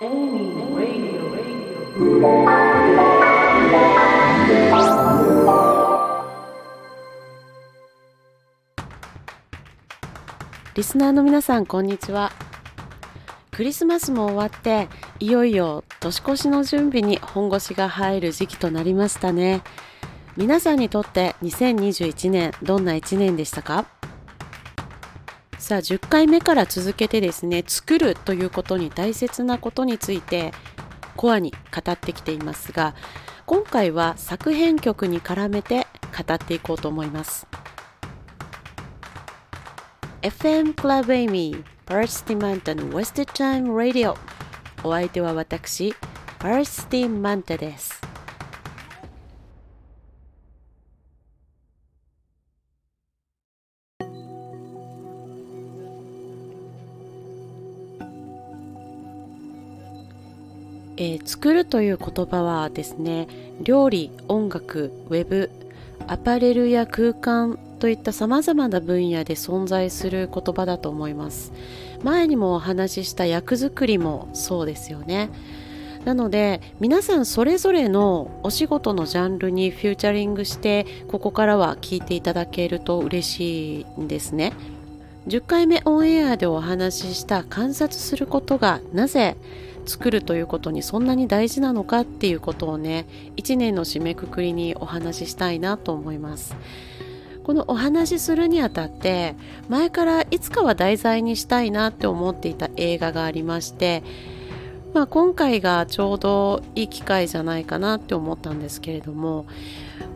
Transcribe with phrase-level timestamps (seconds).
[0.00, 0.06] リ
[10.82, 12.32] スナーの皆さんこんにちは。
[13.52, 14.88] クリスマスも終わって
[15.20, 19.62] いよいよ年越しの準備に本腰が入る時期となりましたね。
[20.36, 23.93] 皆さんにとって2021年どんな1年でしたか？
[25.64, 30.52] さあ10回目から続けてですね作るということに大切なことについて
[31.16, 32.94] コアに語ってきていますが
[33.46, 37.46] 今回は作編曲に絡めて語っていこうと思います。
[40.20, 44.14] FM Club Amy パースティマンタの West Time Radio
[44.82, 45.94] お相手は私
[46.40, 48.03] パースティマンタです。
[60.96, 63.26] えー、作るという言葉はですね
[63.60, 65.50] 料理音楽ウェブ
[66.06, 71.52] アパレルや空間といったさまざまな分野で存在する言葉だと思います。
[72.02, 75.30] 前にもお話しした役作りもそうですよね。
[76.04, 84.52] なので皆さんそれぞれのお仕事のジャンルにフューチャリングしてここからは聞いていただけると嬉しいんですね。
[85.26, 89.36] 10回目オンエアでお話しした観察することがなぜ
[89.84, 96.56] 作るということにそんなに大事なのかっていうことをね1年の締めくくりにお話ししたいなと思います。
[97.44, 99.36] このお話しするにあたって
[99.68, 104.02] 前からいつかは題材にしたいなって思っていた映画がありまして
[104.94, 109.44] まあ、今回がちょうどいい機会じゃないかなって思ったんですけれども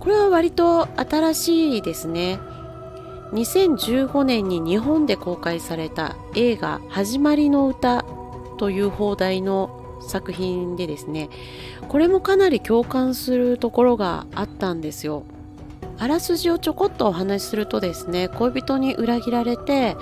[0.00, 2.38] これは割と新しいですね。
[3.32, 8.04] 2015年に日本で公開された映画「始まりの歌」
[8.56, 11.30] という放題の作品でですね
[11.88, 15.24] これもかなり共感するところがあったんですよ。
[15.98, 19.96] あらすじをちょこっとお話しするとですね恋人に裏切られて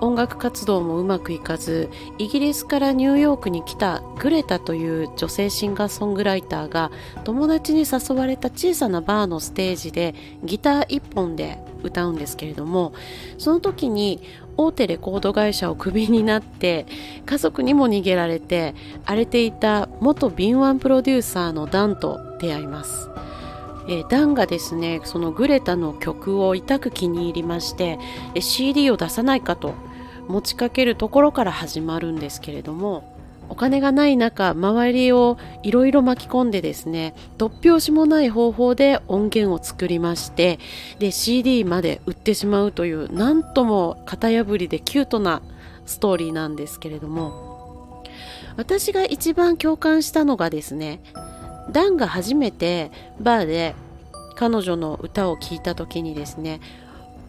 [0.00, 6.90] 音楽活動もうまくいかずイギリスからニューヨークに来たグレタという女性シンガーソングライターが
[7.24, 12.92] 友達に誘われた小さなバーのステージでギター1本で歌うんですけれども
[13.38, 14.22] その時に
[14.56, 16.86] 大手レコード会社をクビになって
[17.24, 18.74] 家族にも逃げられて
[19.04, 23.10] 荒れていた元敏腕プロデューサーのダンと出会います。
[23.88, 27.98] え、ダンがですねそのグレタの曲を痛く気に入りまして
[28.38, 29.74] CD を出さないかと
[30.30, 33.16] 持ちかけるところから始まるんですけれども
[33.50, 40.60] お金がない中周りをいろいろ巻き込んでですね突拍子もない方法で音源を作りまして
[41.00, 45.42] で CD まで売ってしまうというなんとも型破りでキュートな
[45.84, 48.04] ストーリーなんですけれども
[48.56, 51.00] 私が一番共感したのがですね
[51.72, 53.74] ダンが初めてバーで
[54.36, 56.60] 彼女の歌を聴いた時にですね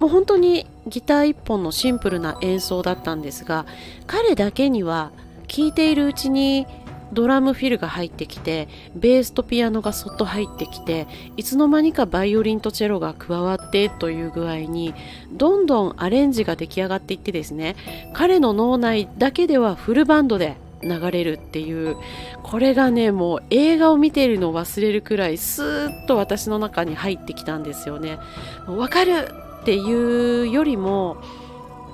[0.00, 3.66] もう本当にギター一本のシンプルな演奏だったんですが
[4.06, 5.12] 彼だけには
[5.46, 6.66] 聴いているうちに
[7.12, 11.06] ドラムフィルが入ってきてベースとピアノがそっと入ってきて
[11.36, 14.94] いつの間にかバイオリンとチェロが加わってという具合に
[15.32, 17.76] どんどんアレンジが出来上がっていってですね
[18.14, 21.96] 彼の脳内だけではフルバンドで流れるっていう
[22.42, 28.18] これがねもう映画を見ているのを忘れるくらいスーッと私の中に入ってきたんですよね。
[28.66, 29.28] わかる
[29.60, 31.16] っていうよりも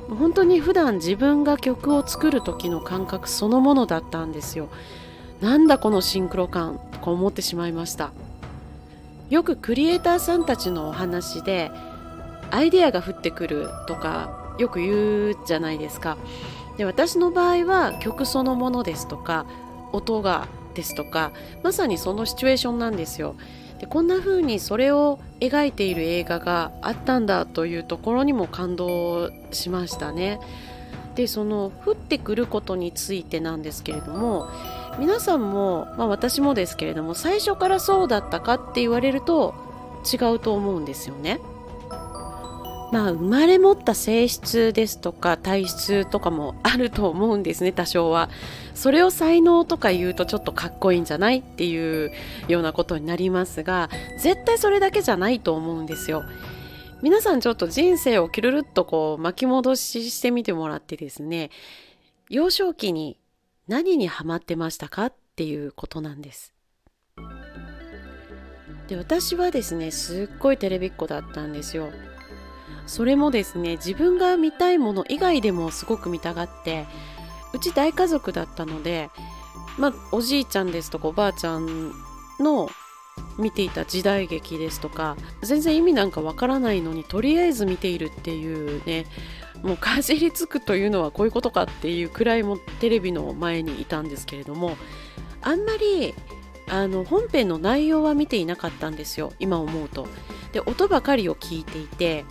[0.09, 4.69] 本当に普段自分が曲を作る時の感覚そのものだったんですよ。
[5.41, 8.13] なんだこのシンクロ感とか思ってしまいました。
[9.29, 11.73] よくクリエイターさんたちのお話で
[12.53, 16.17] アイデアが降ってくるとかよく言うじゃないですか。
[16.77, 19.47] で私の場合は曲そのものですとか
[19.93, 21.33] 音がですとか
[21.65, 23.35] まさにそのシチュエーションなんですよ。
[23.79, 30.41] でこんな風にそれを描いている映画があったんだというところにも感動しましたね。
[31.15, 34.51] でその降ってくることについてなんですけれども
[34.99, 39.55] 皆さんも、まあ、私もですけれども最初からそうだったかって言われると
[40.11, 41.41] 違うと思うんですよね。
[42.93, 48.31] まあ、生まれ持った性質ですとか体質とかもあると思うんですね多少は。
[48.75, 52.13] それを才能とか言うとちょっとかっこいいんじゃないっていう
[52.49, 56.25] ようなことになりますが絶対それだけじゃないと思うんですよ。
[57.03, 61.51] 皆さんちょっと人生をキルルっとこう巻き戻ししてみてもらってですね
[62.31, 63.19] 幼少期に
[63.69, 66.55] 何にハマってましたかっていうことなんです。
[68.89, 71.91] で私はですねすっごいテレビっ子だったんですよ。
[72.87, 76.87] それもですね自分が見たいもの以外でもすごく見たがって
[77.53, 79.11] うち大家族だったので
[79.79, 81.93] まあ、おじいちゃんですとかおばあちゃん
[82.41, 82.71] の
[83.39, 89.07] 見ていた時代劇ですとか全然意味なんかわからないのにとりあえず見ているっていうね
[89.63, 94.77] もうかじりつくというのはこういうことかっていうくらいもテレビの前にいたんですけれども
[95.43, 96.15] あんまり
[96.69, 100.09] あの本編の内容は見ていなかったんですよ今思うと。
[100.53, 102.25] で音ばかりを聞いていて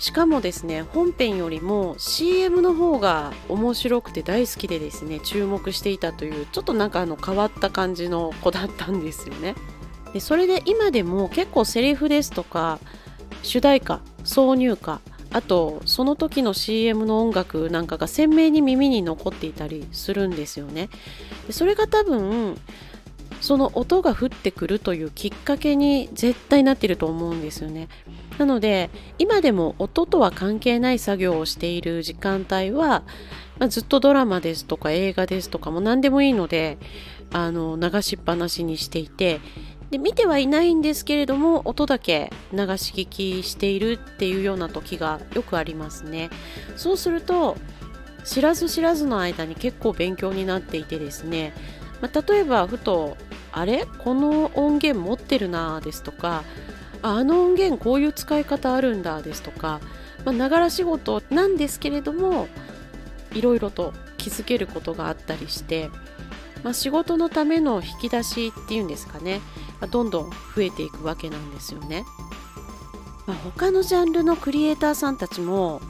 [0.00, 9.54] しかもですね本編よりも CM の方が面白くて大好きでですね注目していたというちょっとなんかあの変わった感じの子だったんですよね。
[10.14, 12.80] でそれで今でも結構セリフですとか
[13.42, 15.00] 主題歌挿入歌
[15.32, 20.88] あとその時の CM の音楽なんかが鮮明に耳に残っていたりするんですよね。
[21.46, 22.58] でそれが多分
[23.40, 27.88] その音が降ってくるというきっかけに絶対なってると思うんですよね。
[28.38, 33.02] なので今でも音とは関係ない作業をしている時間帯は、
[33.58, 36.78] まあ、ずっとドラマですとか映画ですとかも何でもいいので
[37.32, 39.40] あの流しっぱなしにしていて
[39.90, 46.30] で見てはいないんですけれども音だけ流し聞きしているっていうような時がよくありますね。
[46.76, 47.56] そうすると
[48.24, 51.52] 知らず知らずの間に結構勉強になっていてですね、
[52.00, 53.16] まあ、例えばふと
[53.52, 53.86] あれ？
[53.98, 56.44] この音源持ってるなですとか
[57.02, 59.80] あの音源こういう使い方あるんだですとか
[60.24, 62.48] ながら仕事なんですけれども
[63.32, 65.88] いろいろと気づけることがあったりして、
[66.62, 69.40] まあ、仕事のための引き出しっていうんですかね、
[69.80, 72.04] ま、どんどん増えていくわけなんですよね。
[73.26, 75.80] まあ、他のジャンルのクリエイターさんたちも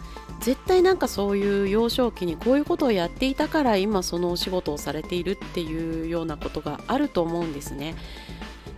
[0.40, 7.94] 絶対なんかそういう幼少期にこういうことをやっていたから今そのお仕事をされているっていうようなことがあると思うんですね。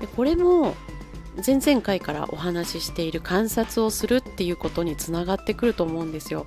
[0.01, 0.75] でこれも
[1.47, 6.47] 前々回からお話ししている観察をするっていうことにつながってくると思うんですよ。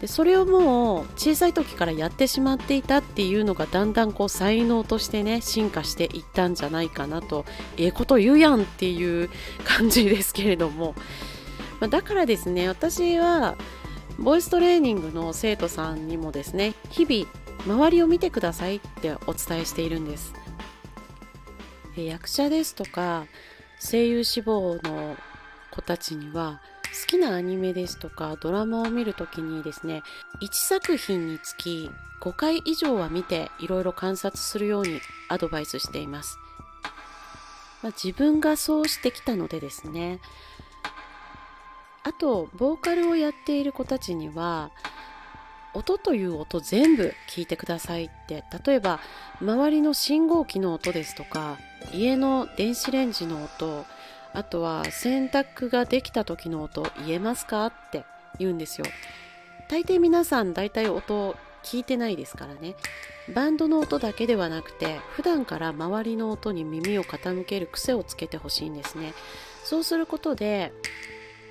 [0.00, 7.46] でそれをもう小さい時からやってしまっていたっていうのがだんだんこう才能としてね進化していったんじゃないかなと
[7.76, 9.30] ええこと言うやんっていう
[9.64, 10.94] 感じですけれども、
[11.80, 13.56] まあ、だからですね私は
[14.18, 17.30] ボイストレーニングの生徒さんにもですね日々
[17.66, 20.32] 周りを見てくださいってお伝えしているんです。
[21.96, 23.26] 役者ですとか
[23.80, 25.16] 声優志望の
[25.72, 26.60] 子たちには
[27.02, 30.02] 好きなアニメですとかドラマを見るときにですね
[30.42, 31.90] 1作品につき
[32.20, 36.38] 5回以上は見ていろいろ観察するようにアドバイスしています、
[37.82, 40.20] まあ、自分がそうしてきたのでですね
[42.08, 44.70] あとボーカルをやっている子たちには
[45.74, 48.42] 音という音全部聞いてくださいって。
[48.64, 48.98] 例えば
[49.42, 51.58] 周りの信号機の音ですとか
[51.92, 53.84] 家の電子レンジの音
[54.32, 58.04] あとは洗濯ができた時の音言えますかって
[58.38, 58.86] 言うんですよ。
[59.68, 62.74] 大抵皆さん大体音聞いてないですからね。
[63.34, 69.12] バンドの音だけではなくて普段から周りの音に耳を傾ける癖をつけてほしいんですね。
[69.64, 70.72] そうすることで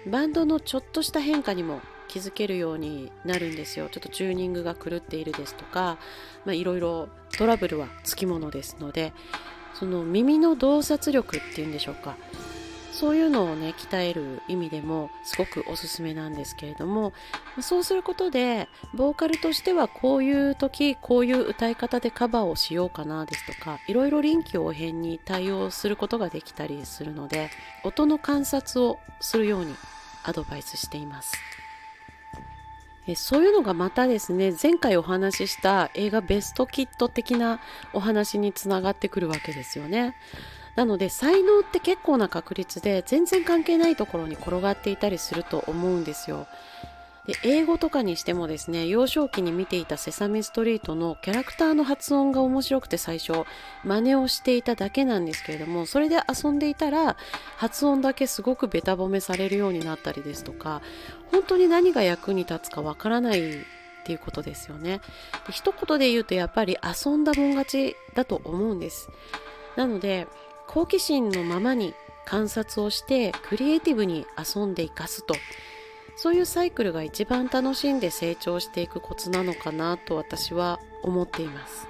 [0.07, 3.89] バンドのちょっとした変化にも気づけるようになるんですよ。
[3.89, 5.97] ちょっとチューニングが狂っているですとか
[6.45, 9.13] いろいろトラブルはつきものですので
[9.73, 12.15] その耳の洞察力っていうんでしょうか。
[12.97, 17.13] そういうのをね鍛える意味でもすごくおすすめなんですけれども
[17.61, 27.51] そうすることでボーカルとしてはこういう時こういう歌い方でカバーをしようかなですとかいろいろ臨機応変に対応することができたりするので
[27.83, 29.75] 音の観察をするように
[30.27, 31.37] アドバイスしています。
[33.07, 37.61] えそういうのがまたですね前回お話しした映画ベストキット的な
[37.93, 40.15] お話につながってくるわけですよね。
[40.75, 46.47] なので才能って結構な確率で全然関係ないところに転がっていたりすると思うんですよ。
[47.27, 53.43] で英語とかにしてもですね幼少期に見ていた「セサミストリート」のキャラクターの発音が面白くて最初
[53.83, 57.17] 真似をしていただけなんですけれどもそれで遊んでいたら
[57.57, 60.81] 発音だけすごくベタ褒めされるようになったりですとか
[61.31, 63.63] 本当に何が役に立つかわからないっ
[64.05, 65.01] ていうことですよね。
[65.45, 69.09] で一言で言うとやっぱり遊んだもん勝ちだと思うんです。
[69.75, 70.27] なので
[70.65, 71.93] 好奇心のままに
[72.25, 75.35] 観察をしてクリエイティブに遊んでいかすと。
[76.15, 81.87] そういうサイクルが一番楽しんで成長していくコツなのかなと私は思っています。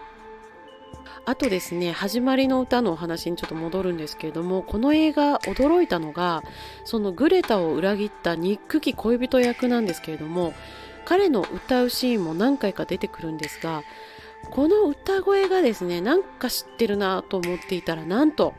[1.25, 6.41] あとですね始まりの歌のお話にちょっと戻るんですけれどもこの映画驚いたのが
[6.85, 10.53] そのグレタを裏切ったニック期恋人役なんですけれども
[11.03, 13.83] 彼の歌うシーンも何回か出てくるんですが
[14.51, 18.53] この歌声がですねなんか知ってるなと思っていたらなんと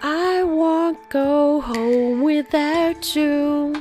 [0.00, 3.72] I won't go home without you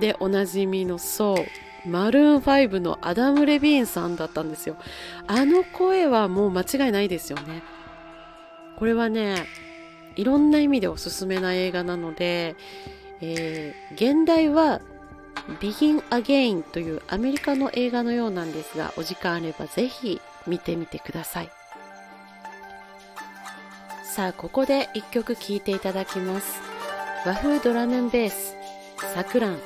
[0.00, 4.76] でおなじみのそうマルーン5のアダム・レビーンさんだったんですよ。
[5.26, 7.62] あの声はもう間違いないですよね。
[8.76, 9.46] これはね
[10.16, 12.56] いろんな意味でおすすめな映画なので、
[13.20, 14.80] えー、現代は
[15.60, 21.50] Begin Again というアメリカの映画のようなんですがお時間あればぜひ見てみてください。
[24.04, 26.60] さあここで一曲聴いていただきます。
[27.24, 28.56] 和風ドラムンベース
[29.14, 29.58] 「さくらん」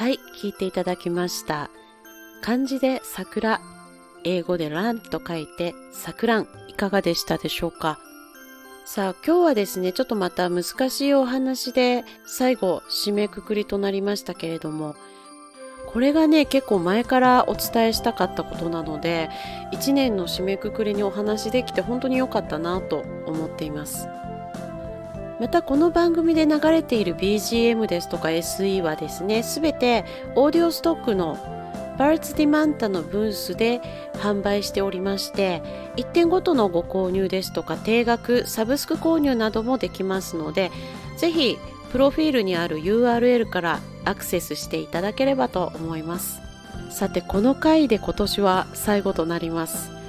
[0.00, 1.68] はい、聞いていただきました。
[2.40, 3.60] 漢字で桜、
[4.24, 7.98] 英語でランと書いて、桜ん、いかがでしたでしょうか？
[8.86, 14.96] さあ、今日はですね、ちょっとまた難しいお話で、最後、締めくくりとなりましたけれども、
[15.86, 19.28] これがね、結構前からお伝えしたかったことなので、
[19.74, 24.08] 1年の締めくくりにお話できて本当に良かったなと思っています。
[25.40, 30.04] またこの番組で流れている BGM ですとか SE はですね全て
[30.34, 31.38] オーディオストックの
[31.96, 33.80] パーツディマンタのブースで
[34.14, 35.62] 販売しておりまして
[35.96, 40.70] 1点ごとのご購入ですとか定額サブスク購入などもできますので
[41.16, 41.58] ぜひ
[41.90, 46.40] プロフィールにある URL からアクセスしていただければと思います。
[46.90, 49.99] さてこの回で今年は最後となります。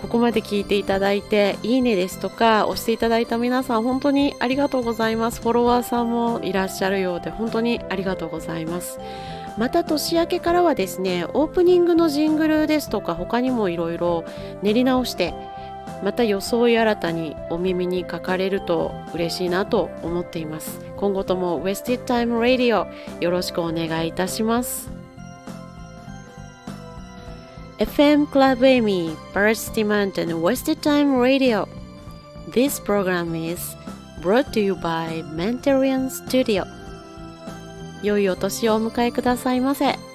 [0.00, 5.40] ここまで聞いていただいて、いいねですとか、押していただいた皆さん、本当にありがとうございます。
[5.42, 9.00] フォロワーさんもいらっしゃるようで、本当にありがとうございます。
[9.58, 14.24] また年明けからはですね、オープニングのジングルですとか、他にもいろいろ
[14.62, 15.34] 練り直して、
[16.04, 20.80] また装い新たにお耳にかかれると嬉しいなと思っています。
[20.96, 22.86] 今後とも Wasted Time Radio
[23.20, 24.97] よろしくお願いいたします。
[27.78, 31.68] FM Club Amy, Burst Demand and Wasted Time Radio.
[32.48, 33.76] This program is
[34.20, 36.66] brought to you by Mentorian Studio.
[38.02, 40.07] 良いお年をお迎えくださいませ。